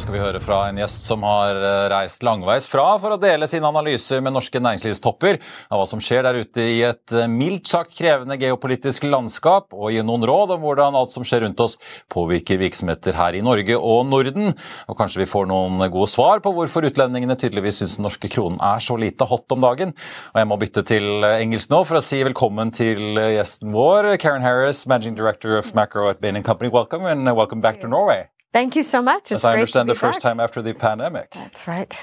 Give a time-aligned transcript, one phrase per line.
[0.00, 1.56] Skal vi høre fra en gjest som har
[1.92, 5.36] reist langveis fra for å dele sine analyser med norske næringslivstopper
[5.68, 10.00] av hva som skjer der ute i et mildt sagt krevende geopolitisk landskap, og gi
[10.06, 11.76] noen råd om hvordan alt som skjer rundt oss
[12.12, 14.54] påvirker virksomheter her i Norge og Norden.
[14.88, 18.60] Og kanskje vi får noen gode svar på hvorfor utlendingene tydeligvis syns den norske kronen
[18.64, 19.94] er så lite hot om dagen.
[20.32, 24.46] Og jeg må bytte til engelsk nå for å si velkommen til gjesten vår, Karen
[24.46, 26.72] Harris, Managing Director of Macro at Bain Company.
[26.72, 28.30] Welcome and welcome back to Norway.
[28.52, 29.30] Thank you so much.
[29.30, 31.30] As I understand, the be first time after the pandemic.
[31.30, 31.96] That's right.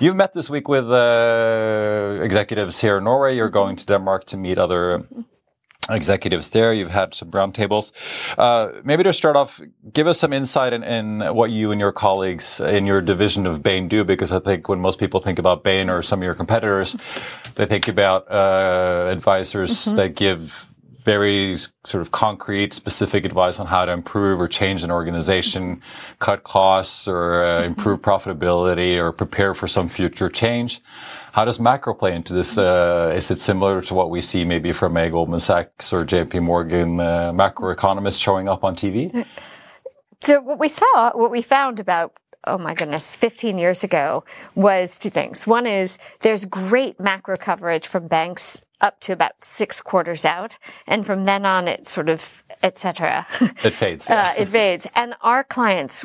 [0.00, 3.36] You've met this week with uh, executives here in Norway.
[3.36, 5.06] You're going to Denmark to meet other
[5.90, 6.72] executives there.
[6.72, 7.92] You've had some roundtables.
[8.38, 9.60] Uh, maybe to start off,
[9.92, 13.62] give us some insight in, in what you and your colleagues in your division of
[13.62, 16.34] Bain do, because I think when most people think about Bain or some of your
[16.34, 16.96] competitors,
[17.54, 20.66] they think about uh, advisors that give
[21.04, 25.82] very sort of concrete, specific advice on how to improve or change an organization,
[26.18, 30.80] cut costs or uh, improve profitability or prepare for some future change.
[31.32, 32.56] How does macro play into this?
[32.56, 36.42] Uh, is it similar to what we see maybe from a Goldman Sachs or JP
[36.42, 39.26] Morgan uh, macroeconomists showing up on TV?
[40.22, 42.14] So what we saw, what we found about
[42.46, 45.46] oh my goodness, 15 years ago was two things.
[45.46, 50.58] One is there's great macro coverage from banks up to about six quarters out.
[50.86, 53.26] And from then on, it sort of, et cetera.
[53.62, 54.10] It fades.
[54.10, 54.86] uh, it fades.
[54.94, 56.04] And our clients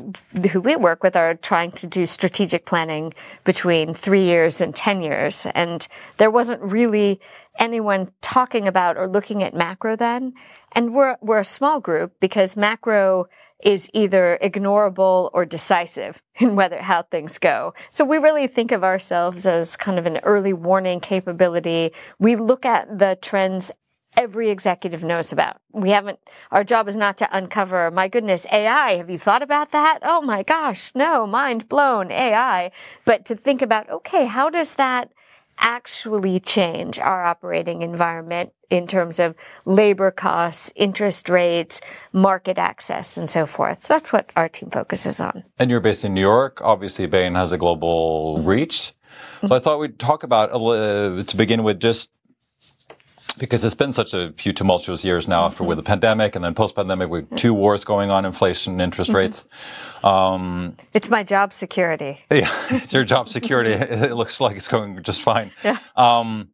[0.52, 5.02] who we work with are trying to do strategic planning between three years and 10
[5.02, 5.45] years.
[5.56, 7.20] And there wasn't really
[7.58, 10.33] anyone talking about or looking at macro then.
[10.73, 13.27] And we're, we're a small group because macro
[13.64, 17.73] is either ignorable or decisive in whether how things go.
[17.89, 21.92] So we really think of ourselves as kind of an early warning capability.
[22.19, 23.71] We look at the trends
[24.17, 25.58] every executive knows about.
[25.71, 26.19] We haven't,
[26.52, 29.99] our job is not to uncover, my goodness, AI, have you thought about that?
[30.02, 32.71] Oh my gosh, no, mind blown, AI.
[33.05, 35.11] But to think about, okay, how does that
[35.59, 41.81] actually change our operating environment in terms of labor costs, interest rates,
[42.14, 43.83] market access, and so forth.
[43.83, 45.43] So that's what our team focuses on.
[45.58, 46.61] And you're based in New York.
[46.61, 48.93] Obviously, Bain has a global reach.
[49.48, 52.09] So I thought we'd talk about, uh, to begin with, just
[53.39, 56.54] because it's been such a few tumultuous years now after with the pandemic and then
[56.54, 59.45] post-pandemic with two wars going on, inflation, interest rates.
[60.04, 62.20] Um, It's my job security.
[62.32, 63.72] yeah, it's your job security.
[63.73, 65.52] it looks like it's going just fine.
[65.64, 65.78] Yeah.
[65.95, 66.49] Um,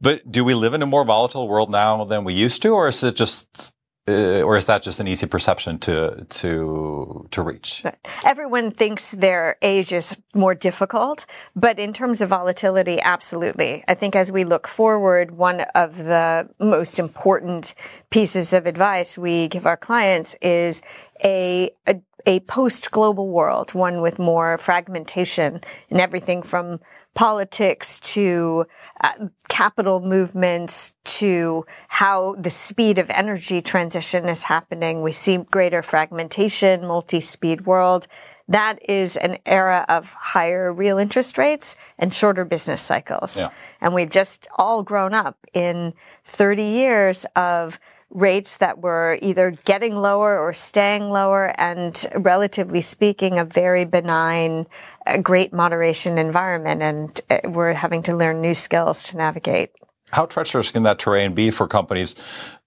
[0.00, 2.88] but do we live in a more volatile world now than we used to, or
[2.88, 3.72] is it just,
[4.06, 7.80] uh, or is that just an easy perception to to to reach?
[7.82, 11.24] But everyone thinks their age is more difficult,
[11.56, 13.82] but in terms of volatility, absolutely.
[13.88, 17.74] I think as we look forward, one of the most important
[18.10, 20.82] pieces of advice we give our clients is
[21.24, 26.78] a, a, a post global world, one with more fragmentation in everything from
[27.14, 28.66] politics to
[29.02, 35.02] uh, capital movements to how the speed of energy transition is happening.
[35.02, 38.06] We see greater fragmentation, multi-speed world.
[38.48, 43.38] That is an era of higher real interest rates and shorter business cycles.
[43.38, 43.50] Yeah.
[43.80, 45.94] And we've just all grown up in
[46.26, 47.78] 30 years of
[48.14, 54.66] rates that were either getting lower or staying lower and relatively speaking a very benign
[55.06, 56.80] uh, great moderation environment.
[56.80, 59.72] And uh, we're having to learn new skills to navigate.
[60.12, 62.14] How treacherous can that terrain be for companies,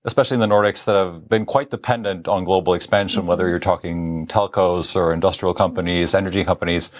[0.03, 4.27] especially in the Nordics, that have been quite dependent on global expansion, whether you're talking
[4.27, 6.91] telcos or industrial companies, energy companies,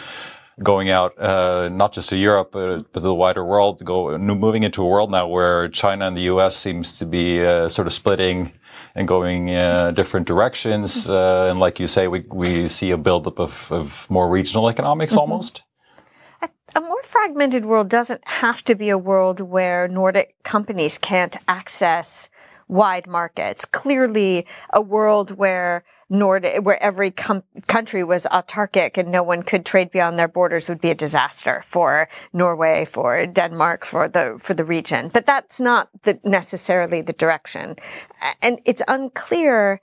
[0.63, 4.63] going out uh, not just to Europe but, but to the wider world, go moving
[4.63, 6.55] into a world now where China and the U.S.
[6.55, 8.51] seems to be uh, sort of splitting
[8.95, 11.09] and going uh, different directions.
[11.09, 15.13] Uh, and like you say, we we see a buildup of, of more regional economics
[15.13, 15.63] almost.
[16.75, 22.29] a more fragmented world doesn't have to be a world where Nordic companies can't access
[22.67, 23.65] wide markets.
[23.65, 29.65] Clearly, a world where Nordic, where every com- country was autarkic and no one could
[29.65, 34.53] trade beyond their borders would be a disaster for Norway, for Denmark, for the for
[34.53, 35.09] the region.
[35.09, 37.75] But that's not the, necessarily the direction,
[38.41, 39.81] and it's unclear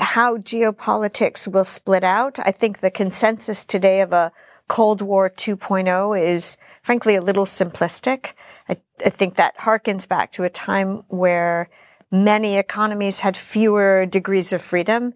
[0.00, 2.38] how geopolitics will split out.
[2.40, 4.32] I think the consensus today of a
[4.68, 8.32] Cold War 2.0 is frankly a little simplistic.
[8.68, 11.68] I, I think that harkens back to a time where
[12.10, 15.12] many economies had fewer degrees of freedom.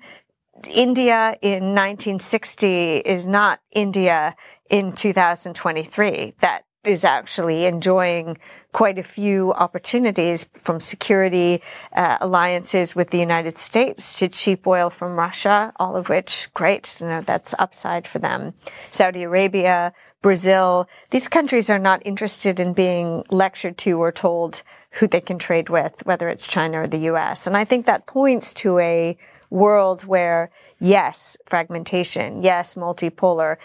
[0.67, 4.35] India in 1960 is not India
[4.71, 6.35] in 2023.
[6.41, 8.39] That is actually enjoying
[8.73, 11.61] quite a few opportunities from security
[11.95, 17.01] uh, alliances with the United States to cheap oil from Russia, all of which great,
[17.01, 18.55] you know, that's upside for them.
[18.91, 24.63] Saudi Arabia, Brazil, these countries are not interested in being lectured to or told
[24.93, 27.47] who they can trade with, whether it's China or the US.
[27.47, 29.17] And I think that points to a
[29.51, 30.51] world where
[30.81, 33.57] yes, fragmentation, yes, multipolar,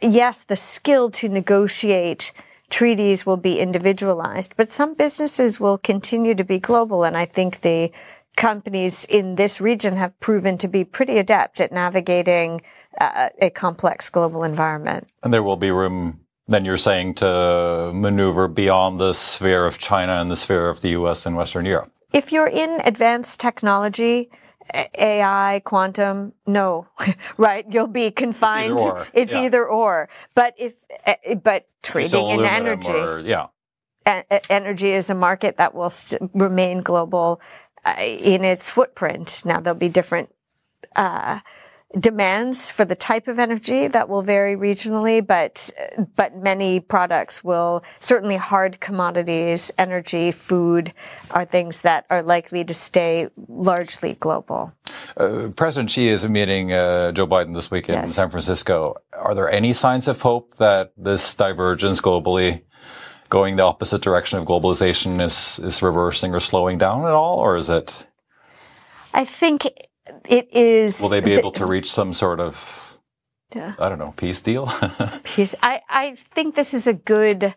[0.00, 2.32] yes, the skill to negotiate
[2.70, 7.04] treaties will be individualized, but some businesses will continue to be global.
[7.04, 7.92] And I think the
[8.36, 12.62] companies in this region have proven to be pretty adept at navigating
[13.00, 15.06] uh, a complex global environment.
[15.22, 20.12] And there will be room, then you're saying, to maneuver beyond the sphere of China
[20.20, 21.90] and the sphere of the US and Western Europe.
[22.12, 24.30] If you're in advanced technology,
[24.98, 26.86] AI, quantum, no,
[27.36, 27.64] right?
[27.70, 28.74] You'll be confined.
[28.74, 29.06] It's either or.
[29.12, 29.42] It's Yeah.
[29.42, 30.08] either or.
[30.34, 30.74] But if,
[31.06, 33.46] uh, but trading in energy, or- yeah.
[34.50, 35.92] energy is a market that will
[36.34, 37.40] remain global
[37.84, 39.42] uh, in its footprint.
[39.44, 40.32] Now there'll be different
[40.96, 41.40] uh,
[41.98, 45.70] demands for the type of energy that will vary regionally, but
[46.16, 50.92] but many products will certainly hard commodities, energy, food
[51.30, 54.72] are things that are likely to stay largely global.
[55.16, 58.14] Uh, President Xi is meeting uh, Joe Biden this week in Yes.
[58.14, 58.96] San Francisco.
[59.12, 62.62] Are there any signs of hope that this divergence globally,
[63.28, 67.56] going the opposite direction of globalization, is is reversing or slowing down at all, or
[67.56, 68.06] is it?
[69.14, 69.66] I think
[70.28, 71.00] it is.
[71.00, 72.98] Will they be the- able to reach some sort of,
[73.54, 73.74] Yeah.
[73.78, 74.66] I don't know, peace deal?
[75.24, 75.54] piece.
[75.62, 77.54] I, I think this is a good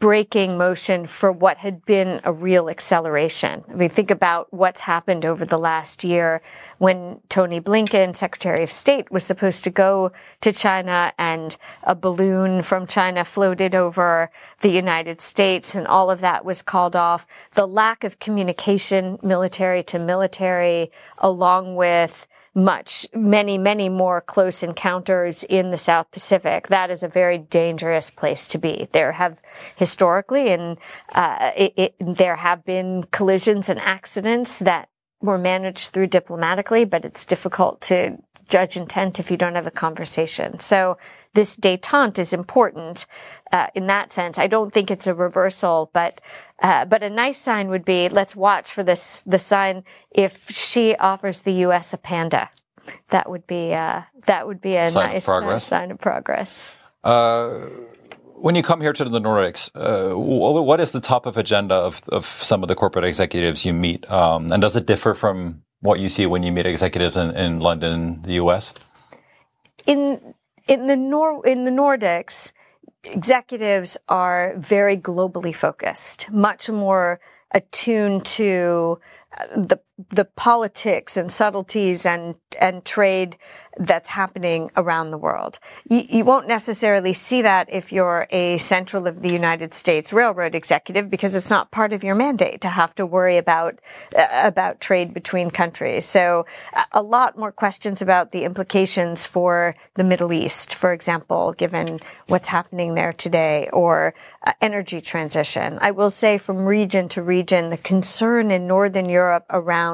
[0.00, 3.62] breaking motion for what had been a real acceleration.
[3.68, 6.40] I mean, think about what's happened over the last year
[6.78, 10.10] when Tony Blinken, Secretary of State, was supposed to go
[10.40, 14.30] to China and a balloon from China floated over
[14.62, 17.26] the United States and all of that was called off.
[17.52, 25.44] The lack of communication, military to military, along with much, many, many more close encounters
[25.44, 26.66] in the South Pacific.
[26.68, 28.88] That is a very dangerous place to be.
[28.92, 29.40] There have
[29.76, 30.78] historically, and
[31.12, 34.88] uh, it, it, there have been collisions and accidents that
[35.20, 38.18] were managed through diplomatically, but it's difficult to
[38.48, 40.58] judge intent if you don't have a conversation.
[40.58, 40.98] So
[41.34, 43.06] this détente is important
[43.52, 44.38] uh, in that sense.
[44.38, 46.20] I don't think it's a reversal, but
[46.62, 50.96] uh, but a nice sign would be let's watch for this the sign if Xi
[50.96, 51.92] offers the U.S.
[51.92, 52.50] a panda.
[53.10, 55.64] That would be uh, that would be a Sign of nice progress.
[55.64, 56.74] sign of progress.
[57.04, 57.48] Uh,
[58.36, 61.74] when you come here to the Nordics, uh, wh- what is the top of agenda
[61.74, 64.10] of, of some of the corporate executives you meet?
[64.10, 67.60] Um, and does it differ from what you see when you meet executives in, in
[67.60, 68.72] London, the US?
[69.86, 70.34] in
[70.68, 72.52] in the Nor in the Nordics,
[73.04, 77.20] executives are very globally focused, much more
[77.52, 79.00] attuned to
[79.38, 83.36] uh, the the politics and subtleties and and trade
[83.78, 85.58] that's happening around the world.
[85.88, 90.54] You, you won't necessarily see that if you're a Central of the United States Railroad
[90.54, 93.80] executive because it's not part of your mandate to have to worry about
[94.16, 96.04] uh, about trade between countries.
[96.04, 101.52] So a- a lot more questions about the implications for the Middle East, for example,
[101.56, 104.14] given what's happening there today, or
[104.46, 105.78] uh, energy transition.
[105.80, 109.89] I will say from region to region, the concern in Northern Europe around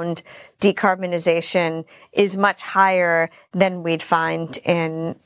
[0.60, 5.16] decarbonization is much higher than we'd find in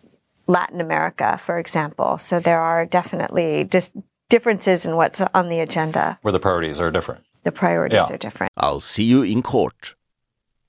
[0.47, 2.19] Latin America, for example.
[2.19, 3.91] So there are definitely dis-
[4.29, 6.19] differences in what's on the agenda.
[6.23, 7.23] Where the priorities are different.
[7.45, 8.15] The priorities Yeah.
[8.15, 8.53] are different.
[8.57, 9.95] I'll see you in court.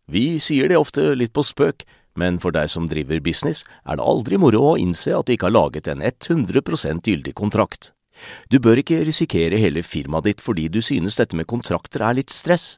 [0.07, 1.83] Vi sier det ofte litt på spøk,
[2.15, 5.47] men for deg som driver business, er det aldri moro å innse at du ikke
[5.49, 7.91] har laget en 100% gyldig kontrakt.
[8.49, 12.29] Du bør ikke risikere hele firmaet ditt fordi du synes dette med kontrakter er litt
[12.29, 12.77] stress.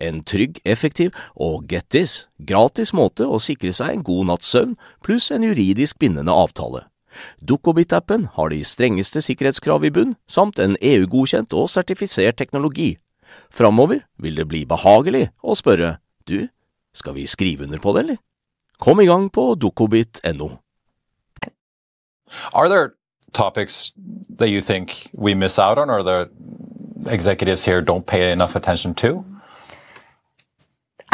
[0.00, 4.74] En trygg, effektiv og get this, gratis måte å sikre seg en god natts søvn
[5.04, 6.86] pluss en juridisk bindende avtale.
[7.46, 12.96] Dukkobit-appen har de strengeste sikkerhetskrav i bunn, samt en EU-godkjent og sertifisert teknologi.
[13.54, 16.48] Framover vil det bli behagelig å spørre du,
[16.94, 18.20] skal vi skrive under på det, eller?
[18.78, 20.50] Kom i gang på dukkobit.no.
[22.52, 22.94] Are there
[23.32, 23.92] topics
[24.38, 26.30] that you think we miss out on or the
[27.06, 29.24] executives here don't pay enough attention to?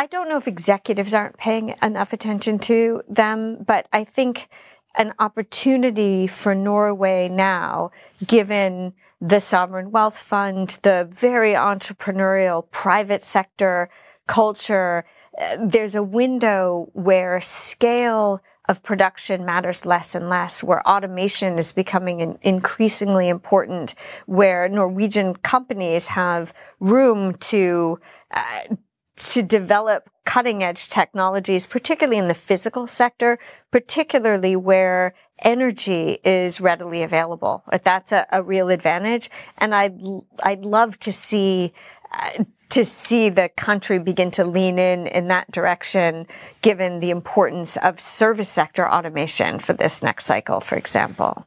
[0.00, 4.48] I don't know if executives aren't paying enough attention to them, but I think
[4.96, 7.90] an opportunity for Norway now,
[8.26, 13.90] given the sovereign wealth fund, the very entrepreneurial private sector
[14.26, 15.04] culture,
[15.38, 18.40] uh, there's a window where scale
[18.70, 26.08] of production matters less and less, where automation is becoming increasingly important, where Norwegian companies
[26.08, 28.76] have room to uh,
[29.20, 33.38] to develop cutting edge technologies, particularly in the physical sector,
[33.70, 35.12] particularly where
[35.42, 37.62] energy is readily available.
[37.82, 39.28] That's a, a real advantage.
[39.58, 40.00] And I'd,
[40.42, 41.72] I'd love to see,
[42.12, 46.26] uh, to see the country begin to lean in in that direction,
[46.62, 51.46] given the importance of service sector automation for this next cycle, for example.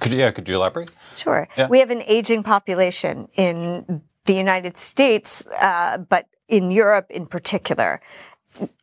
[0.00, 0.90] Could you, yeah, could you elaborate?
[1.16, 1.46] Sure.
[1.56, 1.68] Yeah.
[1.68, 8.00] We have an aging population in the United States, uh, but in Europe in particular.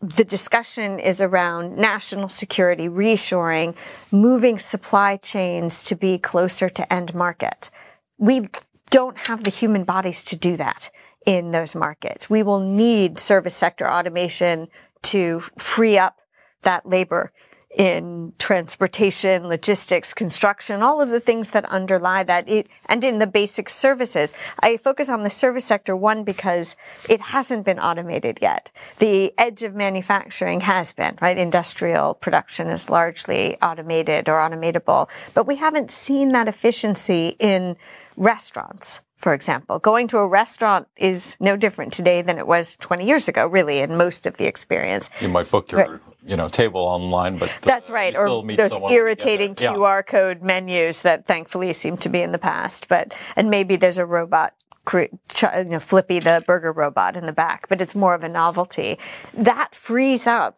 [0.01, 3.75] The discussion is around national security, reshoring,
[4.11, 7.69] moving supply chains to be closer to end market.
[8.17, 8.49] We
[8.89, 10.89] don't have the human bodies to do that
[11.27, 12.27] in those markets.
[12.27, 14.67] We will need service sector automation
[15.03, 16.17] to free up
[16.63, 17.31] that labor
[17.79, 23.25] in transportation, logistics, construction, all of the things that underlie that it, and in the
[23.25, 24.33] basic services.
[24.59, 26.75] I focus on the service sector one because
[27.07, 28.69] it hasn't been automated yet.
[28.97, 31.37] The edge of manufacturing has been, right?
[31.37, 37.77] Industrial production is largely automated or automatable, but we haven't seen that efficiency in
[38.17, 39.79] restaurants for example.
[39.79, 43.79] Going to a restaurant is no different today than it was 20 years ago, really,
[43.79, 45.09] in most of the experience.
[45.21, 45.99] You might book your, right.
[46.25, 48.17] you know, table online, but that's right.
[48.17, 50.01] Or those irritating QR yeah.
[50.01, 52.87] code menus that thankfully seem to be in the past.
[52.87, 54.55] But and maybe there's a robot
[54.91, 55.09] you
[55.43, 58.97] know, Flippy the burger robot in the back, but it's more of a novelty.
[59.35, 60.57] That frees up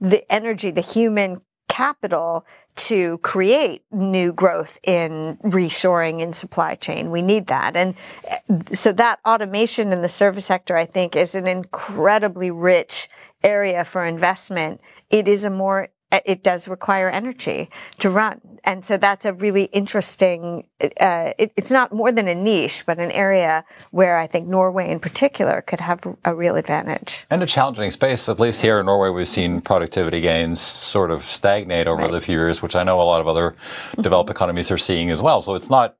[0.00, 1.40] the energy, the human
[1.74, 7.10] capital to create new growth in reshoring in supply chain.
[7.10, 7.74] We need that.
[7.74, 7.96] And
[8.30, 13.08] uh, so that automation in the service sector, I think, is an incredibly rich
[13.42, 14.80] area for investment.
[15.10, 15.88] It is a more
[16.24, 18.40] it does require energy to run.
[18.64, 22.98] And so that's a really interesting, uh, it, it's not more than a niche, but
[22.98, 27.26] an area where I think Norway in particular could have a real advantage.
[27.30, 31.22] And a challenging space, at least here in Norway, we've seen productivity gains sort of
[31.24, 32.10] stagnate over right.
[32.10, 34.02] the few years, which I know a lot of other mm-hmm.
[34.02, 35.42] developed economies are seeing as well.
[35.42, 35.96] So it's not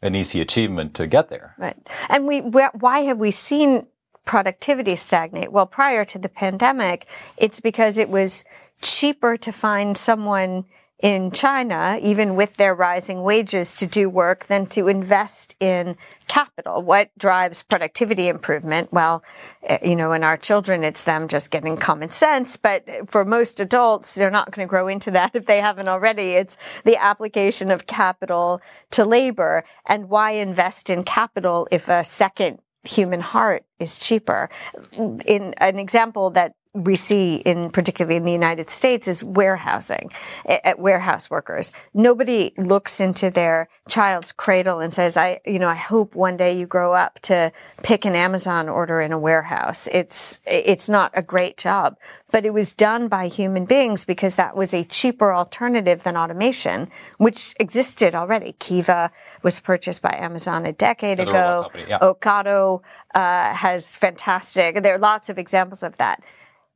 [0.00, 1.54] an easy achievement to get there.
[1.58, 1.76] Right.
[2.08, 3.88] And we, why have we seen
[4.28, 5.50] productivity stagnate?
[5.50, 7.06] Well, prior to the pandemic,
[7.38, 8.44] it's because it was
[8.82, 10.66] cheaper to find someone
[11.00, 16.82] in China, even with their rising wages, to do work than to invest in capital.
[16.82, 18.92] What drives productivity improvement?
[18.92, 19.22] Well,
[19.62, 22.56] eh, you know, in our children, it's them just getting common sense.
[22.56, 26.32] But for most adults, they're not going to grow into that if they haven't already.
[26.32, 29.64] It's the application of capital to labor.
[29.86, 34.48] And why invest in capital if a second human heart is cheaper?
[34.92, 40.10] In an example that we see in particularly in the United States is warehousing
[40.46, 41.72] at warehouse workers.
[41.92, 46.56] Nobody looks into their child's cradle and says, I, you know, I hope one day
[46.56, 47.50] you grow up to
[47.82, 49.88] pick an Amazon order in a warehouse.
[49.92, 51.96] It's, it's not a great job,
[52.30, 56.88] but it was done by human beings because that was a cheaper alternative than automation,
[57.16, 58.54] which existed already.
[58.60, 59.10] Kiva
[59.42, 61.62] was purchased by Amazon a decade Another ago.
[61.62, 61.98] Company, yeah.
[61.98, 62.82] Ocado,
[63.14, 66.22] uh, has fantastic, there are lots of examples of that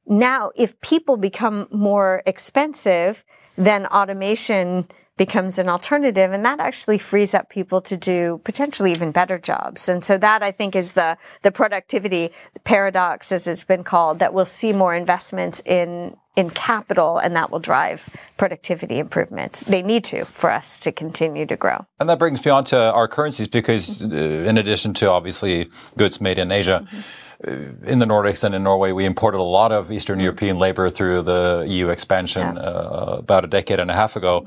[0.06, 3.24] now if people become more expensive,
[3.56, 4.86] then automation
[5.18, 9.88] becomes an alternative and that actually frees up people to do potentially even better jobs.
[9.88, 12.30] And so that I think is the, the productivity
[12.64, 17.50] paradox as it's been called that we'll see more investments in, in capital and that
[17.50, 19.60] will drive productivity improvements.
[19.60, 21.86] They need to for us to continue to grow.
[22.00, 26.22] And that brings me on to our currencies because uh, in addition to obviously goods
[26.22, 27.00] made in Asia, mm-hmm
[27.44, 31.22] in the Nordics and in Norway, we imported a lot of Eastern European labor through
[31.22, 32.62] the EU expansion Yeah.
[32.62, 34.44] uh, about a decade and a half ago,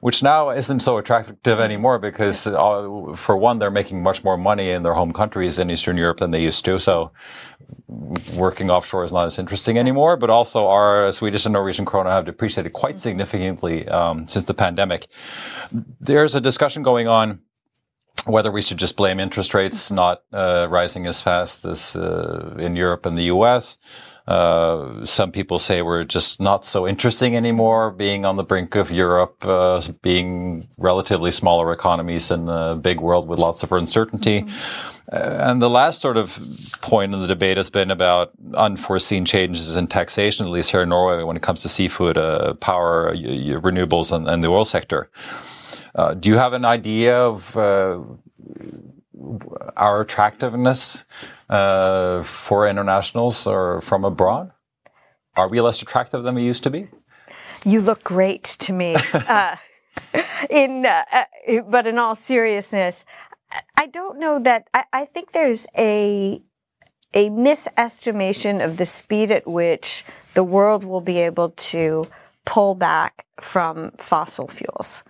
[0.00, 4.70] which now isn't so attractive anymore because, uh, for one, they're making much more money
[4.70, 6.78] in their home countries in Eastern Europe than they used to.
[6.78, 7.12] So
[8.36, 12.24] working offshore is not as interesting anymore, but also our Swedish and Norwegian krona have
[12.24, 15.06] depreciated quite significantly um, since the pandemic.
[16.00, 17.40] There's a discussion going on
[18.26, 22.76] whether we should just blame interest rates not uh, rising as fast as uh, in
[22.76, 23.76] Europe and the US.
[24.26, 28.90] Uh, some people say we're just not so interesting anymore, being on the brink of
[28.90, 34.46] Europe, uh, being relatively smaller economies in a big world with lots of uncertainty.
[35.12, 36.38] Uh, and the last sort of
[36.80, 40.88] point in the debate has been about unforeseen changes in taxation, at least here in
[40.88, 44.64] Norway, when it comes to seafood, uh, power, y- y- renewables, and, and the oil
[44.64, 45.10] sector.
[45.94, 48.00] Uh, do you have an idea of uh,
[49.76, 51.04] our attractiveness
[51.48, 54.50] uh, for internationals or from abroad?
[55.36, 56.88] Are we less attractive than we used to be?
[57.64, 58.96] You look great to me.
[59.14, 59.56] uh,
[60.50, 61.24] in, uh, uh,
[61.68, 63.04] but in all seriousness,
[63.52, 64.68] I- I don't know that.
[64.74, 66.42] I, I think there's a
[67.16, 72.08] a misestimation of the speed at which the world will be able to
[72.44, 75.04] pull back from fossil fuels.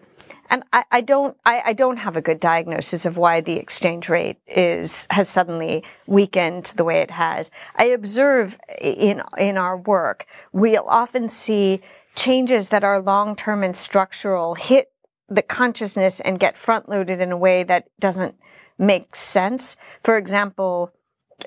[0.55, 4.09] And I, I don't, I, I don't have a good diagnosis of why the exchange
[4.09, 7.51] rate is has suddenly weakened the way it has.
[7.75, 11.81] I observe in in our work, we'll often see
[12.15, 14.93] changes that are long term and structural hit
[15.29, 18.37] the consciousness and get front loaded in a way that doesn't
[18.79, 19.77] make sense.
[20.05, 20.93] For example,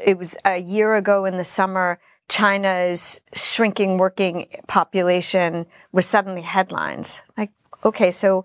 [0.04, 1.98] it was a year ago in the summer,
[2.28, 7.22] China's shrinking working population was suddenly headlines.
[7.38, 7.52] Like,
[7.86, 8.44] okay, so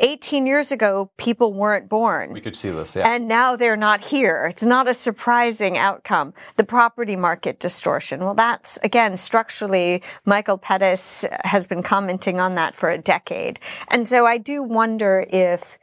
[0.00, 2.32] 18 years ago, people weren't born.
[2.32, 3.08] We could see this, yeah.
[3.08, 4.48] And now they're not here.
[4.50, 6.34] It's not a surprising outcome.
[6.56, 8.20] The property market distortion.
[8.20, 13.60] Well, that's again structurally, Michael Pettis has been commenting on that for a decade.
[13.88, 15.78] And so I do wonder if,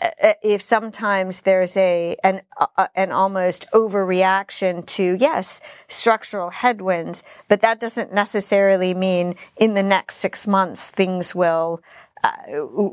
[0.00, 7.60] uh, if sometimes there's a, an, uh, an almost overreaction to, yes, structural headwinds, but
[7.60, 11.80] that doesn't necessarily mean in the next six months things will,
[12.22, 12.30] uh,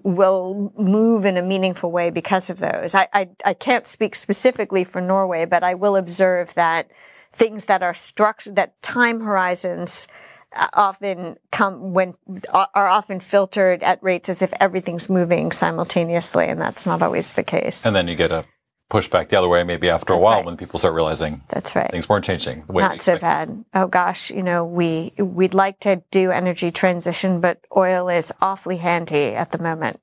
[0.03, 2.95] will move in a meaningful way because of those.
[2.95, 6.89] I, I, I can't speak specifically for Norway, but I will observe that
[7.33, 10.07] things that are structured, that time horizons
[10.55, 12.15] uh, often come when
[12.53, 17.43] are often filtered at rates as if everything's moving simultaneously, and that's not always the
[17.43, 17.85] case.
[17.85, 18.45] and then you get a
[18.89, 20.45] pushback the other way maybe after a while right.
[20.45, 21.91] when people start realizing That's right.
[21.91, 23.65] things weren't changing the way Not so bad.
[23.73, 28.77] Oh gosh, you know, we we'd like to do energy transition, but oil is awfully
[28.77, 29.99] handy at the moment.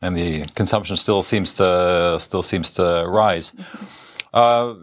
[0.00, 3.52] and the consumption still seems to still seems to rise.
[4.32, 4.74] Uh,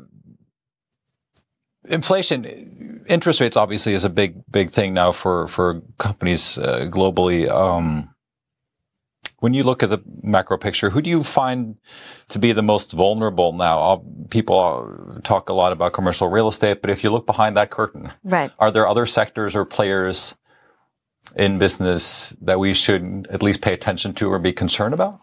[1.86, 7.50] inflation, interest rates obviously is a big big thing now for for companies uh, globally.
[7.50, 8.10] Um,
[9.46, 11.76] when you look at the macro picture, who do you find
[12.30, 14.04] to be the most vulnerable now?
[14.32, 17.70] People uh, talk a lot about commercial real estate, but if you look behind that
[17.70, 18.52] curtain, Right.
[18.58, 20.34] are there other sectors or players
[21.36, 25.20] in business that we should at least pay attention to or be concerned about?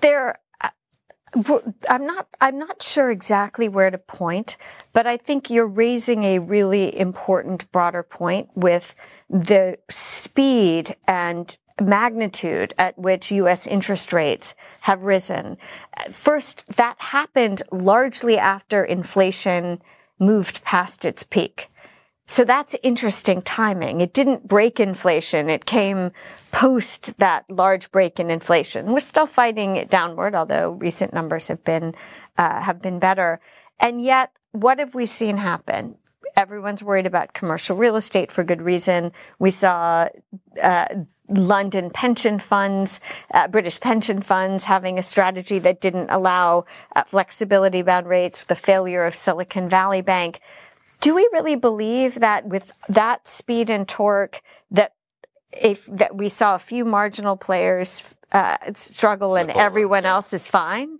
[0.00, 0.70] there uh,
[1.88, 4.58] i'm not i'm not sure exactly where to point
[4.92, 8.94] but i think you're raising a really important broader point with
[9.30, 15.58] the speed and magnitude at which US interest rates have risen.
[16.10, 19.82] First, that happened largely after inflation
[20.18, 21.68] moved past its peak.
[22.28, 24.00] So that's interesting timing.
[24.00, 25.48] It didn't break inflation.
[25.48, 26.10] It came
[26.50, 28.86] post that large break in inflation.
[28.86, 31.94] We're still fighting it downward, although recent numbers have been,
[32.36, 33.38] uh, have been better.
[33.78, 35.98] And yet, what have we seen happen?
[36.36, 39.12] Everyone's worried about commercial real estate for good reason.
[39.38, 40.08] We saw,
[40.60, 40.86] uh,
[41.28, 43.00] London pension funds,
[43.32, 48.56] uh, British pension funds having a strategy that didn't allow uh, flexibility bound rates, the
[48.56, 50.40] failure of Silicon Valley Bank.
[51.00, 54.94] Do we really believe that with that speed and torque that
[55.52, 60.98] if that we saw a few marginal players uh, struggle and everyone else is fine?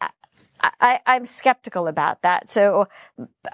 [0.00, 0.10] I,
[0.62, 2.48] I, I'm skeptical about that.
[2.48, 2.88] So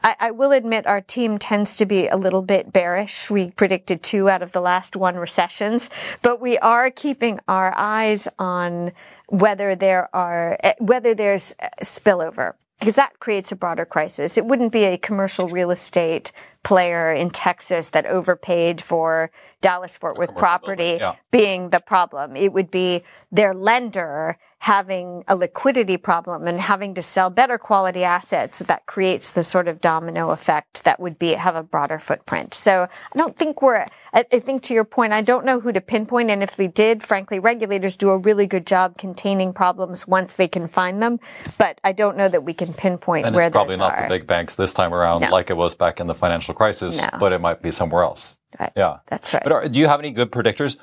[0.02, 3.30] I, I will admit our team tends to be a little bit bearish.
[3.30, 5.90] We predicted two out of the last one recessions,
[6.22, 8.92] but we are keeping our eyes on
[9.28, 14.38] whether there are, eh, whether there's spillover because that creates a broader crisis.
[14.38, 16.30] It wouldn't be a commercial real estate
[16.68, 19.30] player in Texas that overpaid for
[19.62, 21.14] Dallas Fort Worth property yeah.
[21.30, 22.36] being the problem.
[22.36, 28.02] It would be their lender having a liquidity problem and having to sell better quality
[28.02, 32.52] assets that creates the sort of domino effect that would be have a broader footprint.
[32.52, 35.70] So I don't think we're, I, I think to your point, I don't know who
[35.72, 36.30] to pinpoint.
[36.30, 40.48] And if we did, frankly, regulators do a really good job containing problems once they
[40.48, 41.20] can find them.
[41.56, 44.02] But I don't know that we can pinpoint And where it's probably not are.
[44.02, 45.30] the big banks this time around No.
[45.30, 47.08] like it was back in the financial crisis, No.
[47.22, 48.38] but it might be somewhere else.
[48.60, 48.72] Right.
[48.76, 48.98] Yeah.
[49.06, 49.42] That's right.
[49.44, 50.76] But are, do you have any good predictors?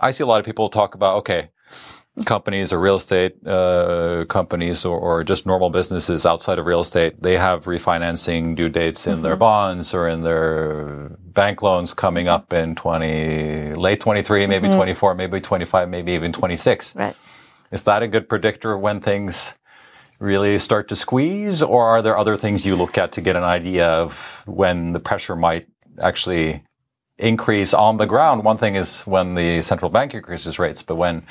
[0.00, 1.50] I see a lot of people talk about, okay,
[2.26, 7.12] companies or real estate uh, companies or, or just normal businesses outside of real estate,
[7.22, 9.22] they have refinancing due dates in Mm-hmm.
[9.22, 15.14] their bonds or in their bank loans coming up in 20, late 23, maybe 24,
[15.16, 16.90] maybe 25, maybe even 26.
[16.90, 16.98] Mm-hmm.
[16.98, 17.16] Right.
[17.72, 19.54] Is that a good predictor of when things
[20.24, 23.44] really start to squeeze, or are there other things you look at to get an
[23.44, 25.66] idea of when the pressure might
[26.00, 26.64] actually
[27.18, 28.42] increase on the ground?
[28.42, 31.22] One thing is when the central bank increases rates, but when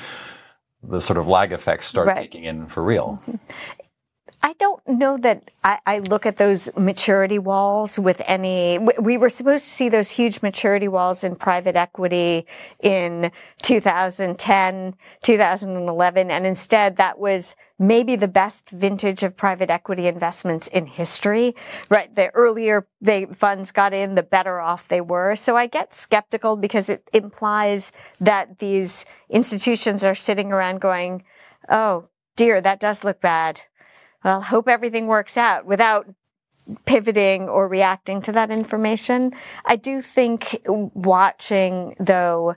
[0.82, 2.22] the sort of lag effects start Right.
[2.22, 3.20] kicking in for real.
[3.28, 3.36] Mm-hmm.
[4.46, 8.78] I don't know that I, I look at those maturity walls with any.
[8.78, 12.46] we- We were supposed to see those huge maturity walls in private equity
[12.82, 20.68] in 2010, 2011, and instead that was maybe the best vintage of private equity investments
[20.68, 21.54] in history.
[21.88, 25.36] Right, the earlier the funds got in, the better off they were.
[25.36, 31.24] So I get skeptical because it implies that these institutions are sitting around going,
[31.70, 33.62] "Oh dear, that does look bad."
[34.24, 36.06] Well, hope everything works out without
[36.86, 39.32] pivoting or reacting to that information.
[39.64, 42.56] I do think watching though,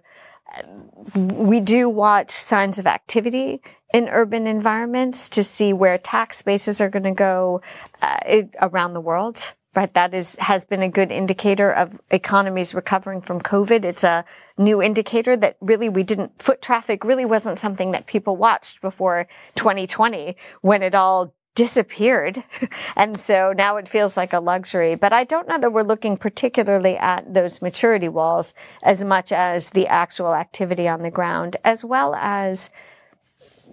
[1.16, 3.62] we do watch signs of activity
[3.94, 7.62] in urban environments to see where tax bases are going to go
[8.02, 9.54] uh, it- around the world.
[9.76, 13.86] Right, that is has been a good indicator of economies recovering from COVID.
[13.86, 14.26] It's a
[14.58, 19.28] new indicator that really we didn't foot traffic really wasn't something that people watched before
[19.54, 22.43] 2020 when it all disappeared.
[22.96, 24.96] And so now it feels like a luxury.
[24.96, 29.72] But I don't know that we're looking particularly at those maturity walls as much as
[29.72, 32.70] the actual activity on the ground, as well as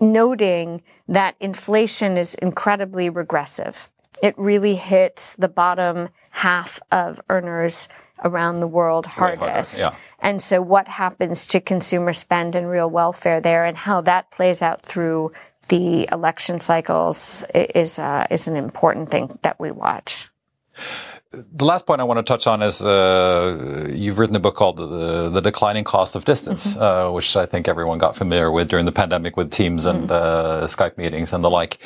[0.01, 3.91] noting that inflation is incredibly regressive.
[4.23, 7.89] It really hits the bottom half of earners
[8.23, 9.81] around the world harder, hardest.
[9.81, 9.95] yeah.
[10.21, 14.63] And so what happens to consumer spend and real welfare there and how that plays
[14.63, 15.33] out through
[15.65, 20.29] the election cycles is uh, is an important thing that we watch.
[21.33, 24.77] The last point I want to touch on is uh, you've written a book called
[24.77, 28.85] the, the Declining Cost of Distance, uh, which I think everyone got familiar with during
[28.85, 31.79] the pandemic with Teams and uh, Skype meetings and the like.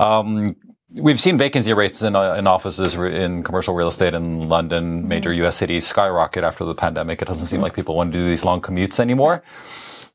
[0.00, 0.56] Um,
[0.94, 5.32] we've seen vacancy rates in, uh, in offices in commercial real estate in London, major
[5.32, 7.22] US cities skyrocket after the pandemic.
[7.22, 9.42] It doesn't seem like people want to do these long commutes anymore.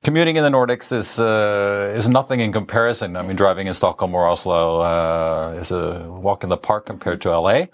[0.04, 3.16] Commuting in the Nordics is uh, is nothing in comparison.
[3.16, 7.22] I mean, driving in Stockholm or Oslo uh, is a walk in the park compared
[7.22, 7.68] to LA.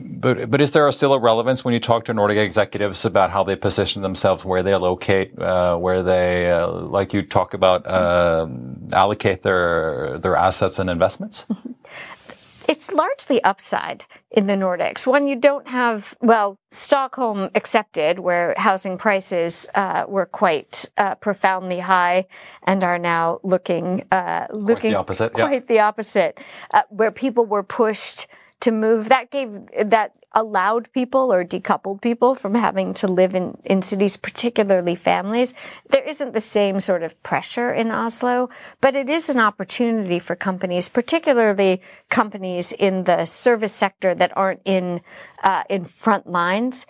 [0.00, 3.42] But but is there still a relevance when you talk to Nordic executives about how
[3.42, 8.88] they position themselves, where they locate, uh, where they, uh, like you talk about, um
[8.92, 11.46] allocate their their assets and investments?
[12.68, 15.06] It's largely upside in the Nordics.
[15.06, 21.80] One, you don't have, well, Stockholm accepted, where housing prices uh, were quite uh, profoundly
[21.80, 22.26] high
[22.62, 25.46] and are now looking uh, looking opposite, yeah.
[25.46, 26.40] quite the opposite,
[26.72, 28.26] uh, where people were pushed
[28.62, 29.08] to move.
[29.08, 34.16] That gave that allowed people or decoupled people from having to live in, in cities,
[34.16, 35.52] particularly families.
[35.90, 38.48] There isn't the same sort of pressure in Oslo,
[38.80, 44.62] but it is an opportunity for companies, particularly companies in the service sector that aren't
[44.64, 45.02] in,
[45.42, 46.86] uh, in front lines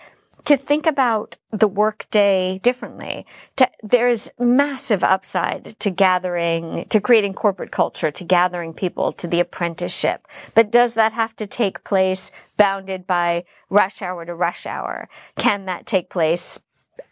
[0.46, 3.26] to think about the workday differently.
[3.56, 9.40] To, there's massive upside to gathering, to creating corporate culture, to gathering people, to the
[9.40, 10.26] apprenticeship.
[10.54, 15.08] But does that have to take place bounded by rush hour to rush hour?
[15.36, 16.58] Can that take place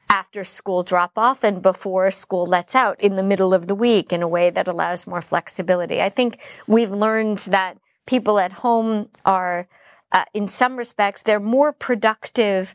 [0.08, 4.12] after school drop off and before school lets out in the middle of the week
[4.12, 6.02] in a way that allows more flexibility?
[6.02, 9.68] I think we've learned that people at home are,
[10.10, 12.74] uh, in some respects, they're more productive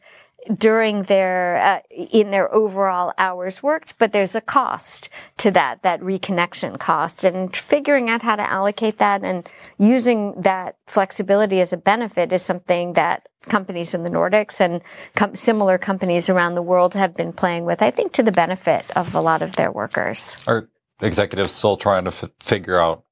[0.54, 1.80] during their uh,
[2.12, 7.56] in their overall hours worked but there's a cost to that that reconnection cost and
[7.56, 12.94] figuring out how to allocate that and using that flexibility as a benefit is something
[12.94, 14.82] that companies in the Nordics and
[15.16, 18.86] com- similar companies around the world have been playing with i think to the benefit
[18.96, 20.70] of a lot of their workers Are
[21.02, 23.04] executives still trying to f- figure out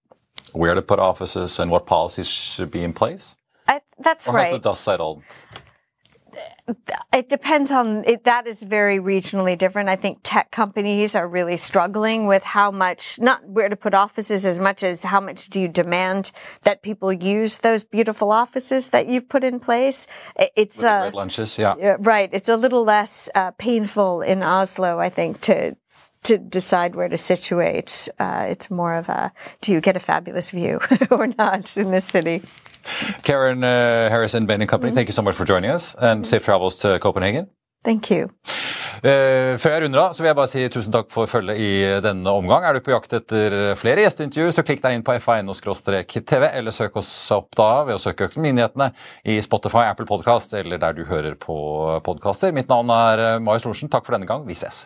[0.53, 3.35] where to put offices and what policies should be in place?
[3.67, 5.23] I, that's Or right has the dust settled?
[7.13, 9.89] It depends on it, that is very regionally different.
[9.89, 14.45] I think tech companies are really struggling with how much, not where to put offices
[14.45, 16.31] as much as how much do you demand
[16.63, 20.07] that people use those beautiful offices that you've put in place.
[20.55, 21.75] It's With uh, lunches, yeah.
[21.77, 21.97] yeah.
[21.99, 22.29] right.
[22.31, 25.75] It's a little less uh, painful in Oslo, I think, to
[26.23, 28.07] to decide where to situate.
[28.17, 30.79] Uh, it's more of a do you get a fabulous view
[31.11, 32.41] or not in this city.
[33.23, 34.95] Karen uh, Harrison, Bain Company, mm.
[34.95, 37.47] thank you so much for joining us, and safe travels to Copenhagen.
[37.83, 38.29] Thank you.
[39.03, 41.71] Uh, før jeg runder av, så vil jeg bare si tusen takk for følget i
[42.05, 42.63] denne omgang.
[42.63, 46.95] Er du på jakt etter flere gjesteintervjuer, så klikk deg inn på f1.no-tv, eller søk
[47.01, 48.93] oss opp da ved å søke Økonominyhetene
[49.27, 51.57] i Spotify, Apple Podcast eller der du hører på
[52.07, 52.55] podkaster.
[52.55, 53.91] Mitt navn er eh, Marius Lorentzen.
[53.91, 54.47] Takk for denne gang.
[54.47, 54.85] Vi ses.